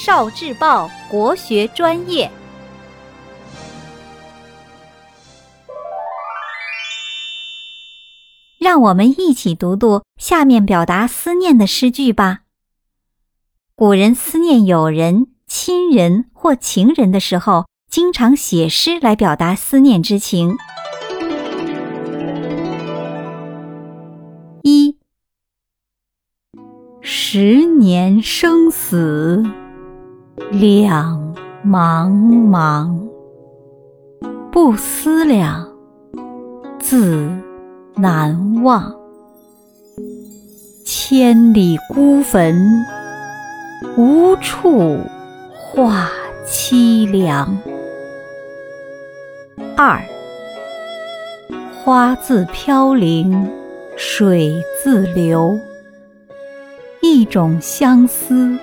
[0.00, 2.30] 少智报国学专业，
[8.60, 12.42] 让我们一起读读下面表达思念的诗句吧。
[13.74, 20.56] 古人思念友人、亲人或情人的时候，经常写诗来表达思念之情。
[24.62, 24.96] 一，
[27.00, 29.44] 十年生死。
[30.50, 31.34] 两
[31.66, 32.10] 茫
[32.48, 32.96] 茫，
[34.50, 35.68] 不思量，
[36.78, 37.28] 自
[37.96, 38.94] 难忘。
[40.84, 42.84] 千里孤坟，
[43.96, 44.98] 无处
[45.54, 46.08] 话
[46.46, 47.58] 凄凉。
[49.76, 50.00] 二，
[51.84, 53.50] 花自飘零，
[53.96, 55.58] 水自流，
[57.02, 58.56] 一种相思。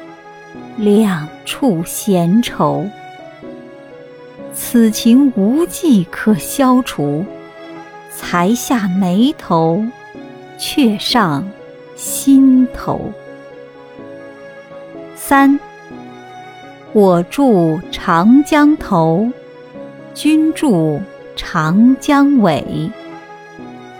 [0.77, 2.85] 两处闲愁，
[4.53, 7.25] 此情无计可消除，
[8.11, 9.83] 才下眉头，
[10.57, 11.49] 却上
[11.95, 13.11] 心头。
[15.15, 15.59] 三，
[16.93, 19.31] 我住长江头，
[20.13, 21.01] 君住
[21.35, 22.91] 长江尾，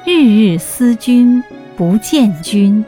[0.06, 1.44] 日日思君
[1.76, 2.86] 不见君，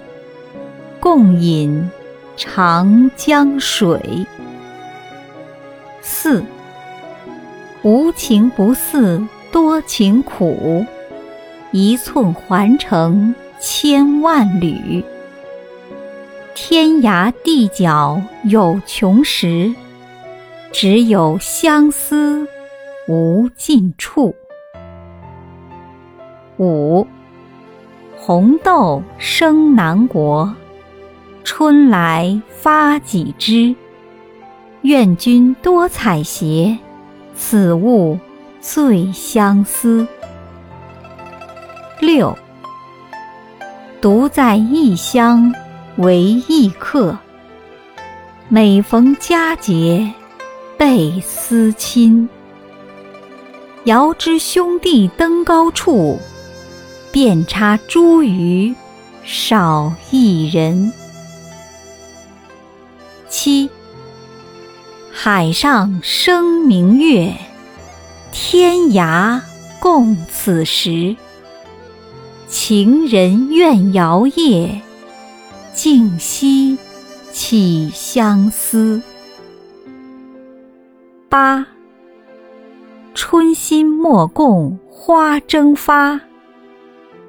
[1.00, 1.90] 共饮。
[2.38, 4.28] 长江水。
[6.02, 6.44] 四，
[7.82, 9.22] 无情不似
[9.52, 10.86] 多情苦，
[11.72, 15.04] 一寸还成千万缕。
[16.54, 19.74] 天涯地角有穷时，
[20.72, 22.48] 只有相思
[23.08, 24.36] 无尽处。
[26.58, 27.08] 五，
[28.16, 30.56] 红豆生南国。
[31.48, 33.74] 春来发几枝，
[34.82, 36.78] 愿君多采撷，
[37.38, 38.20] 此物
[38.60, 40.06] 最相思。
[42.02, 42.38] 六，
[44.02, 45.54] 独在异乡
[45.96, 47.18] 为异客，
[48.50, 50.12] 每逢佳节
[50.78, 52.28] 倍思亲。
[53.86, 56.20] 遥知兄弟登高处，
[57.10, 58.76] 遍插茱萸
[59.24, 60.92] 少一人。
[63.30, 63.70] 七，
[65.12, 67.34] 海上生明月，
[68.32, 69.42] 天涯
[69.80, 71.16] 共此时。
[72.48, 74.82] 情人怨遥夜，
[75.74, 76.78] 竟夕
[77.34, 79.02] 起相思。
[81.28, 81.68] 八，
[83.14, 86.22] 春心莫共花争发，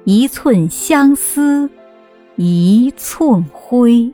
[0.05, 1.69] 一寸相思
[2.37, 4.13] 一寸灰。